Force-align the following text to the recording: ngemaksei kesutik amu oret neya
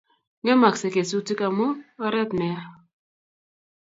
ngemaksei 0.41 0.93
kesutik 0.95 1.39
amu 1.47 1.67
oret 2.05 2.29
neya 2.37 2.61